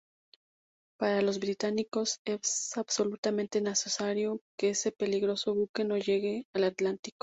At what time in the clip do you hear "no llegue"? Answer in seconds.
5.83-6.47